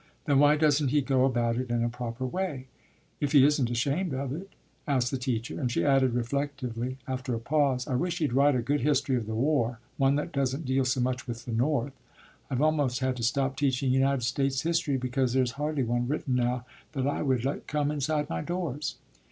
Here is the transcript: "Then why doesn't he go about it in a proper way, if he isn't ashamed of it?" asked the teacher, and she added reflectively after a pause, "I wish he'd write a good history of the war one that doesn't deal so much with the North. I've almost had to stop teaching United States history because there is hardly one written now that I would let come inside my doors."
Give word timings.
"Then 0.25 0.39
why 0.39 0.55
doesn't 0.57 0.87
he 0.87 1.01
go 1.01 1.25
about 1.25 1.57
it 1.57 1.69
in 1.69 1.83
a 1.83 1.87
proper 1.87 2.25
way, 2.25 2.65
if 3.19 3.33
he 3.33 3.45
isn't 3.45 3.69
ashamed 3.69 4.15
of 4.15 4.33
it?" 4.33 4.49
asked 4.87 5.11
the 5.11 5.17
teacher, 5.19 5.61
and 5.61 5.71
she 5.71 5.85
added 5.85 6.15
reflectively 6.15 6.97
after 7.07 7.35
a 7.35 7.39
pause, 7.39 7.87
"I 7.87 7.93
wish 7.93 8.17
he'd 8.17 8.33
write 8.33 8.55
a 8.55 8.63
good 8.63 8.81
history 8.81 9.15
of 9.15 9.27
the 9.27 9.35
war 9.35 9.77
one 9.97 10.15
that 10.15 10.31
doesn't 10.31 10.65
deal 10.65 10.85
so 10.85 11.01
much 11.01 11.27
with 11.27 11.45
the 11.45 11.51
North. 11.51 11.93
I've 12.49 12.63
almost 12.63 12.97
had 13.01 13.15
to 13.17 13.23
stop 13.23 13.55
teaching 13.55 13.91
United 13.91 14.23
States 14.23 14.63
history 14.63 14.97
because 14.97 15.33
there 15.33 15.43
is 15.43 15.51
hardly 15.51 15.83
one 15.83 16.07
written 16.07 16.33
now 16.35 16.65
that 16.93 17.05
I 17.05 17.21
would 17.21 17.45
let 17.45 17.67
come 17.67 17.91
inside 17.91 18.27
my 18.27 18.41
doors." 18.41 18.95